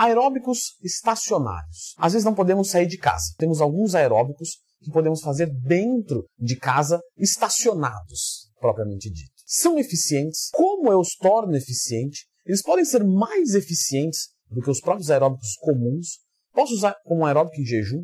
[0.00, 1.94] Aeróbicos estacionários.
[1.98, 3.34] Às vezes não podemos sair de casa.
[3.36, 9.30] Temos alguns aeróbicos que podemos fazer dentro de casa, estacionados, propriamente dito.
[9.44, 10.48] São eficientes.
[10.54, 12.26] Como eu os torno eficiente?
[12.46, 16.20] Eles podem ser mais eficientes do que os próprios aeróbicos comuns.
[16.54, 18.02] Posso usar como aeróbico em jejum?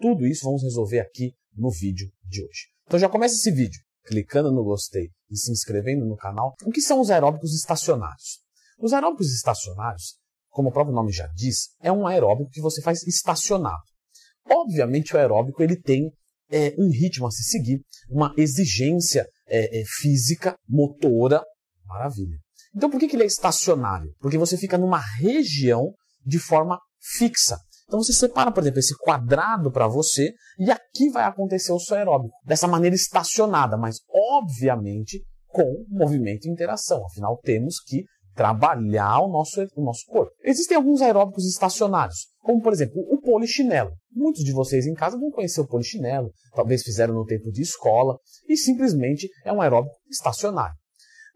[0.00, 2.70] Tudo isso vamos resolver aqui no vídeo de hoje.
[2.86, 6.54] Então já começa esse vídeo clicando no gostei e se inscrevendo no canal.
[6.64, 8.40] O que são os aeróbicos estacionários?
[8.78, 10.16] Os aeróbicos estacionários,
[10.56, 13.82] como o próprio nome já diz, é um aeróbico que você faz estacionado.
[14.50, 16.10] Obviamente o aeróbico ele tem
[16.50, 21.44] é, um ritmo a se seguir, uma exigência é, é, física, motora,
[21.84, 22.38] maravilha.
[22.74, 24.10] Então por que, que ele é estacionário?
[24.18, 25.92] Porque você fica numa região
[26.24, 26.80] de forma
[27.18, 27.58] fixa.
[27.86, 31.98] Então você separa, por exemplo, esse quadrado para você e aqui vai acontecer o seu
[31.98, 32.34] aeróbico.
[32.46, 37.04] Dessa maneira estacionada, mas obviamente com movimento e interação.
[37.06, 38.04] Afinal, temos que
[38.36, 40.30] trabalhar o nosso, o nosso corpo.
[40.44, 43.90] Existem alguns aeróbicos estacionários, como por exemplo o polichinelo.
[44.12, 48.16] Muitos de vocês em casa vão conhecer o polichinelo, talvez fizeram no tempo de escola,
[48.48, 50.76] e simplesmente é um aeróbico estacionário.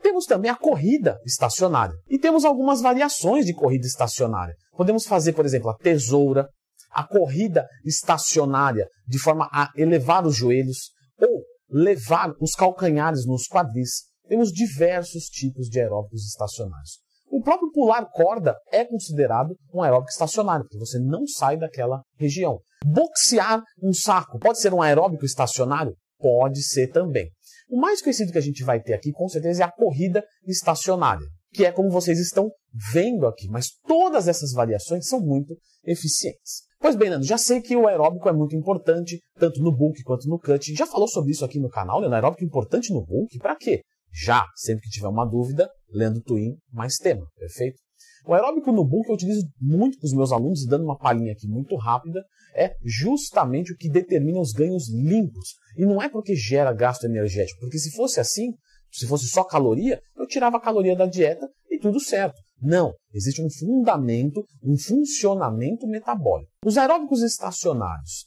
[0.03, 1.95] Temos também a corrida estacionária.
[2.09, 4.55] E temos algumas variações de corrida estacionária.
[4.73, 6.49] Podemos fazer, por exemplo, a tesoura,
[6.91, 14.10] a corrida estacionária de forma a elevar os joelhos ou levar os calcanhares nos quadris.
[14.31, 17.01] Temos diversos tipos de aeróbicos estacionários.
[17.29, 22.61] O próprio pular corda é considerado um aeróbico estacionário, porque você não sai daquela região.
[22.85, 25.97] Boxear um saco pode ser um aeróbico estacionário?
[26.17, 27.29] Pode ser também.
[27.69, 31.27] O mais conhecido que a gente vai ter aqui, com certeza, é a corrida estacionária,
[31.53, 32.53] que é como vocês estão
[32.93, 36.63] vendo aqui, mas todas essas variações são muito eficientes.
[36.79, 40.29] Pois bem, Nando, já sei que o aeróbico é muito importante, tanto no bulk quanto
[40.29, 40.73] no cut.
[40.73, 42.07] Já falou sobre isso aqui no canal, né?
[42.07, 43.83] O aeróbico é importante no bulk, para quê?
[44.13, 47.79] Já, sempre que tiver uma dúvida, lendo Twin mais tema, perfeito?
[48.27, 51.49] O aeróbico no bulk eu utilizo muito com os meus alunos, dando uma palhinha aqui
[51.49, 52.23] muito rápida,
[52.55, 55.55] é justamente o que determina os ganhos limpos.
[55.77, 58.53] E não é porque gera gasto energético, porque se fosse assim,
[58.93, 62.37] se fosse só caloria, eu tirava a caloria da dieta e tudo certo.
[62.61, 66.51] Não, existe um fundamento, um funcionamento metabólico.
[66.65, 68.27] Os aeróbicos estacionários,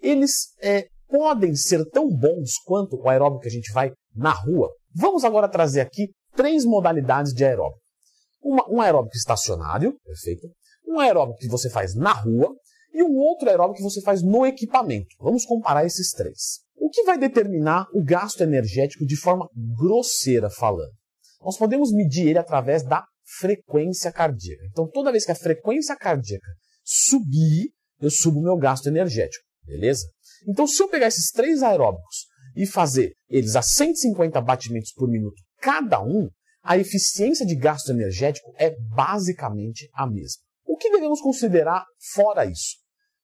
[0.00, 4.70] eles é, podem ser tão bons quanto o aeróbico que a gente vai na rua.
[4.94, 7.80] Vamos agora trazer aqui três modalidades de aeróbico.
[8.42, 10.48] Uma, um aeróbico estacionário, perfeito.
[10.86, 12.54] Um aeróbico que você faz na rua
[12.92, 15.08] e um outro aeróbico que você faz no equipamento.
[15.18, 16.60] Vamos comparar esses três.
[16.76, 20.92] O que vai determinar o gasto energético de forma grosseira falando?
[21.40, 23.04] Nós podemos medir ele através da
[23.38, 24.62] frequência cardíaca.
[24.70, 26.46] Então, toda vez que a frequência cardíaca
[26.84, 30.06] subir, eu subo o meu gasto energético, beleza?
[30.46, 35.42] Então, se eu pegar esses três aeróbicos e fazer eles a 150 batimentos por minuto
[35.64, 36.28] cada um,
[36.62, 40.42] a eficiência de gasto energético é basicamente a mesma.
[40.66, 42.76] O que devemos considerar fora isso?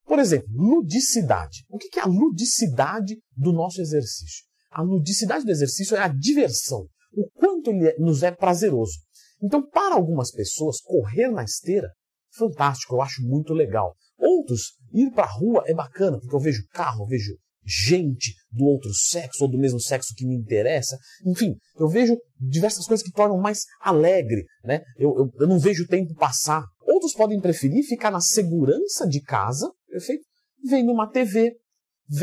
[0.07, 1.65] Por exemplo, ludicidade.
[1.69, 4.45] O que é a ludicidade do nosso exercício?
[4.71, 8.99] A ludicidade do exercício é a diversão, o quanto ele é, nos é prazeroso.
[9.43, 11.91] Então, para algumas pessoas, correr na esteira,
[12.33, 13.95] fantástico, eu acho muito legal.
[14.19, 18.65] Outros, ir para a rua é bacana, porque eu vejo carro, eu vejo gente do
[18.65, 20.99] outro sexo ou do mesmo sexo que me interessa.
[21.27, 24.83] Enfim, eu vejo diversas coisas que tornam mais alegre, né?
[24.97, 26.65] Eu, eu, eu não vejo o tempo passar.
[26.83, 30.25] Outros podem preferir ficar na segurança de casa, perfeito?
[30.69, 31.53] Vendo uma TV.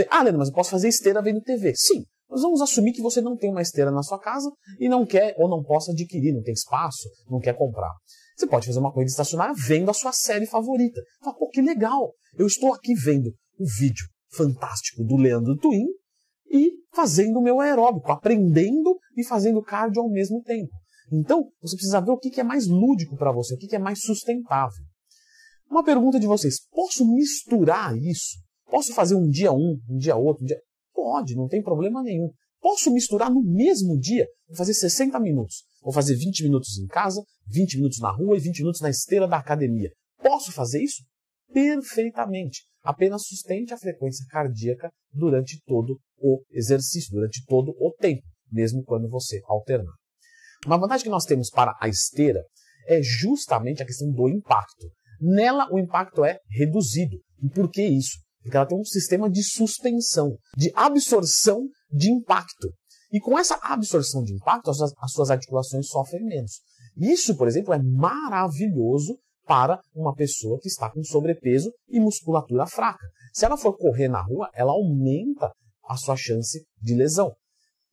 [0.10, 1.74] Ah, Lena, mas eu posso fazer esteira vendo TV.
[1.76, 5.06] Sim, nós vamos assumir que você não tem uma esteira na sua casa e não
[5.06, 7.94] quer ou não possa adquirir, não tem espaço, não quer comprar.
[8.38, 11.02] Você pode fazer uma corrida estacionária vendo a sua série favorita.
[11.22, 12.14] Fala, pô, que legal!
[12.38, 15.88] Eu estou aqui vendo o vídeo fantástico do Leandro Twin
[16.52, 20.70] e fazendo o meu aeróbico, aprendendo e fazendo cardio ao mesmo tempo.
[21.12, 24.02] Então, você precisa ver o que é mais lúdico para você, o que é mais
[24.02, 24.86] sustentável.
[25.70, 28.38] Uma pergunta de vocês: posso misturar isso?
[28.70, 30.44] Posso fazer um dia um, um dia outro?
[30.44, 30.62] Um dia...
[30.94, 32.30] Pode, não tem problema nenhum.
[32.62, 34.28] Posso misturar no mesmo dia?
[34.48, 35.64] Vou fazer 60 minutos.
[35.82, 39.28] Vou fazer 20 minutos em casa, 20 minutos na rua e 20 minutos na esteira
[39.28, 39.92] da academia.
[40.22, 41.04] Posso fazer isso?
[41.54, 42.64] Perfeitamente.
[42.84, 49.10] Apenas sustente a frequência cardíaca durante todo o exercício, durante todo o tempo, mesmo quando
[49.10, 49.94] você alternar.
[50.66, 52.44] Uma vantagem que nós temos para a esteira
[52.88, 54.90] é justamente a questão do impacto.
[55.20, 57.18] Nela, o impacto é reduzido.
[57.42, 58.18] E por que isso?
[58.48, 62.70] Porque ela tem um sistema de suspensão, de absorção de impacto.
[63.12, 66.62] E com essa absorção de impacto, as suas, as suas articulações sofrem menos.
[66.96, 73.06] Isso, por exemplo, é maravilhoso para uma pessoa que está com sobrepeso e musculatura fraca.
[73.34, 75.52] Se ela for correr na rua, ela aumenta
[75.86, 77.34] a sua chance de lesão.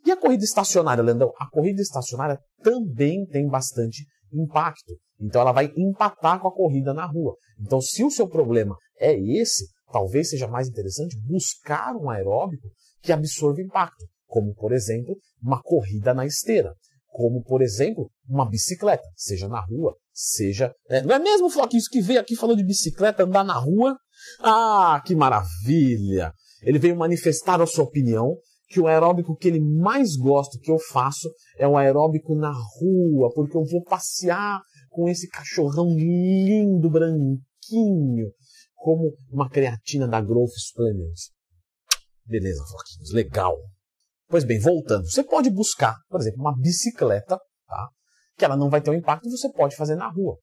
[0.06, 1.32] E a corrida estacionária, Leandrão?
[1.36, 4.94] A corrida estacionária também tem bastante impacto.
[5.20, 7.34] Então ela vai empatar com a corrida na rua.
[7.60, 12.68] Então, se o seu problema é esse, talvez seja mais interessante buscar um aeróbico
[13.02, 16.74] que absorva impacto, como por exemplo, uma corrida na esteira,
[17.06, 20.74] como por exemplo, uma bicicleta, seja na rua, seja.
[20.88, 23.96] É, não é mesmo, Floquinho, isso que veio aqui falando de bicicleta, andar na rua?
[24.40, 26.32] Ah, que maravilha!
[26.62, 28.36] Ele veio manifestar a sua opinião
[28.68, 33.30] que o aeróbico que ele mais gosta, que eu faço, é o aeróbico na rua,
[33.34, 34.60] porque eu vou passear
[34.90, 38.32] com esse cachorrão lindo, branquinho,
[38.84, 41.30] como uma creatina da Growth Supplements.
[42.26, 43.56] Beleza, Floquinhos, legal.
[44.28, 47.88] Pois bem, voltando, você pode buscar, por exemplo, uma bicicleta, tá?
[48.36, 50.36] que ela não vai ter um impacto, você pode fazer na rua.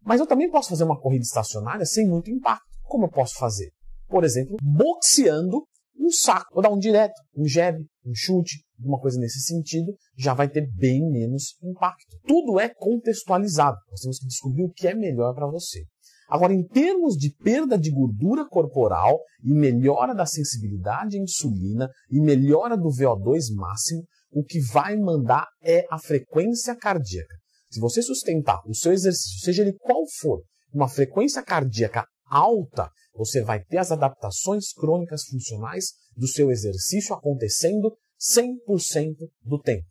[0.00, 2.64] Mas eu também posso fazer uma corrida estacionária sem muito impacto.
[2.84, 3.70] Como eu posso fazer?
[4.06, 5.66] Por exemplo, boxeando
[5.98, 6.54] um saco.
[6.54, 7.76] Vou dar um direto, um jab,
[8.06, 12.16] um chute, uma coisa nesse sentido, já vai ter bem menos impacto.
[12.26, 13.76] Tudo é contextualizado.
[13.90, 15.84] Nós temos que descobrir o que é melhor para você.
[16.28, 22.20] Agora, em termos de perda de gordura corporal e melhora da sensibilidade à insulina e
[22.20, 27.34] melhora do VO2 máximo, o que vai mandar é a frequência cardíaca.
[27.70, 30.42] Se você sustentar o seu exercício, seja ele qual for,
[30.72, 37.90] uma frequência cardíaca alta, você vai ter as adaptações crônicas funcionais do seu exercício acontecendo
[38.20, 39.86] 100% do tempo.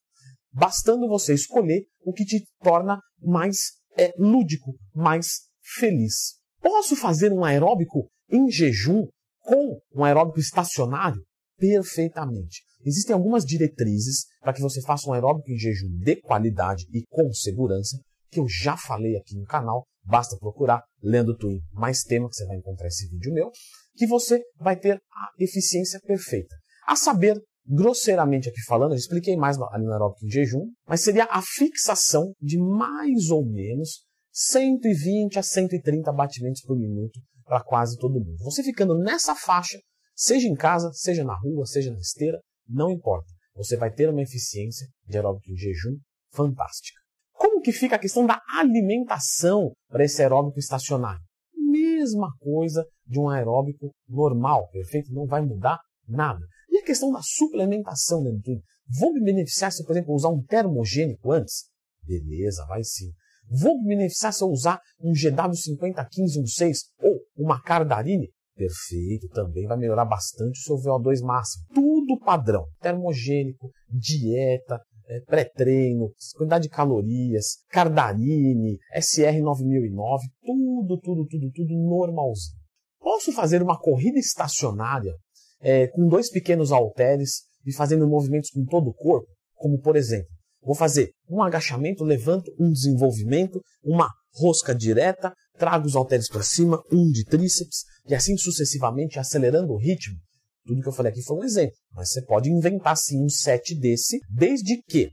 [0.52, 3.58] Bastando você escolher o que te torna mais
[3.98, 6.36] é, lúdico, mais feliz.
[6.62, 9.08] Posso fazer um aeróbico em jejum
[9.42, 11.22] com um aeróbico estacionário?
[11.58, 12.62] Perfeitamente.
[12.86, 17.34] Existem algumas diretrizes para que você faça um aeróbico em jejum de qualidade e com
[17.34, 17.98] segurança,
[18.30, 19.86] que eu já falei aqui no canal.
[20.04, 23.52] Basta procurar lendo Twin mais tema que você vai encontrar esse vídeo meu,
[23.96, 26.56] que você vai ter a eficiência perfeita.
[26.88, 31.26] A saber, grosseiramente aqui falando, eu expliquei mais ali no aeróbico em jejum, mas seria
[31.26, 34.07] a fixação de mais ou menos
[34.40, 38.38] 120 a 130 batimentos por minuto para quase todo mundo.
[38.44, 39.80] Você ficando nessa faixa,
[40.16, 42.40] seja em casa, seja na rua, seja na esteira,
[42.70, 43.26] não importa.
[43.56, 45.98] Você vai ter uma eficiência de aeróbico em jejum
[46.32, 47.00] fantástica.
[47.34, 51.26] Como que fica a questão da alimentação para esse aeróbico estacionário?
[51.56, 55.12] Mesma coisa de um aeróbico normal, perfeito?
[55.12, 56.46] Não vai mudar nada.
[56.70, 58.62] E a questão da suplementação tudo?
[59.00, 61.66] Vou me beneficiar se, por exemplo, usar um termogênico antes?
[62.04, 63.12] Beleza, vai sim.
[63.50, 68.30] Vou me beneficiar se eu usar um GW501516 ou uma Cardarine?
[68.56, 71.64] Perfeito, também vai melhorar bastante o seu VO2 máximo.
[71.74, 81.74] Tudo padrão, termogênico, dieta, é, pré-treino, quantidade de calorias, Cardarine, SR9009, tudo, tudo, tudo, tudo
[81.88, 82.58] normalzinho.
[83.00, 85.14] Posso fazer uma corrida estacionária
[85.62, 89.28] é, com dois pequenos halteres e fazendo movimentos com todo o corpo?
[89.54, 90.30] Como por exemplo,
[90.68, 96.84] vou fazer um agachamento, levanto, um desenvolvimento, uma rosca direta, trago os halteres para cima,
[96.92, 100.18] um de tríceps, e assim sucessivamente, acelerando o ritmo.
[100.66, 103.74] Tudo que eu falei aqui foi um exemplo, mas você pode inventar sim um set
[103.80, 105.10] desse, desde que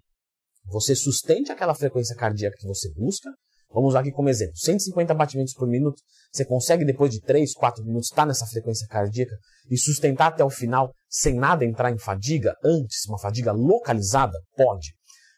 [0.67, 3.31] você sustente aquela frequência cardíaca que você busca.
[3.73, 6.01] Vamos usar aqui como exemplo: 150 batimentos por minuto.
[6.33, 9.37] Você consegue, depois de 3, 4 minutos, estar nessa frequência cardíaca
[9.71, 14.37] e sustentar até o final sem nada entrar em fadiga antes, uma fadiga localizada?
[14.57, 14.93] Pode.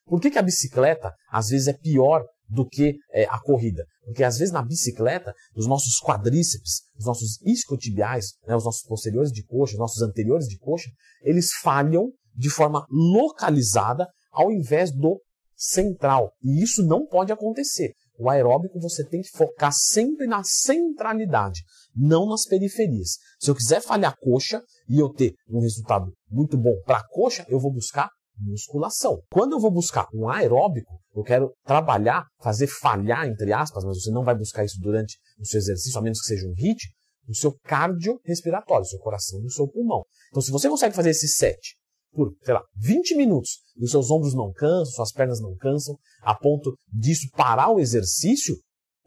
[0.07, 3.85] Por que, que a bicicleta às vezes é pior do que é, a corrida.
[4.05, 9.33] Porque às vezes na bicicleta, os nossos quadríceps, os nossos isquiotibiais, né, os nossos posteriores
[9.33, 10.89] de coxa, os nossos anteriores de coxa,
[11.23, 15.21] eles falham de forma localizada ao invés do
[15.57, 16.33] central.
[16.43, 17.93] E isso não pode acontecer.
[18.19, 21.63] O aeróbico você tem que focar sempre na centralidade,
[21.95, 23.19] não nas periferias.
[23.39, 27.45] Se eu quiser falhar coxa e eu ter um resultado muito bom para a coxa,
[27.49, 29.21] eu vou buscar musculação.
[29.31, 34.11] Quando eu vou buscar um aeróbico, eu quero trabalhar, fazer falhar, entre aspas, mas você
[34.11, 36.89] não vai buscar isso durante o seu exercício, a menos que seja um HIIT,
[37.29, 40.05] o seu cardiorrespiratório, o seu coração e o seu pulmão.
[40.29, 41.77] Então, se você consegue fazer esse set
[42.13, 45.97] por, sei lá, 20 minutos, e os seus ombros não cansam, suas pernas não cansam,
[46.23, 48.57] a ponto disso parar o exercício,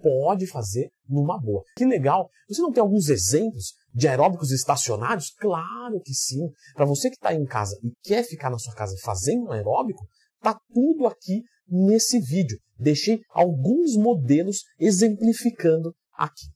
[0.02, 1.64] pode fazer numa boa.
[1.76, 2.30] Que legal!
[2.48, 5.32] Você não tem alguns exemplos de aeróbicos estacionários?
[5.40, 6.50] Claro que sim.
[6.76, 10.06] Para você que está em casa e quer ficar na sua casa fazendo um aeróbico,
[10.42, 12.58] tá tudo aqui nesse vídeo.
[12.78, 16.48] Deixei alguns modelos exemplificando aqui.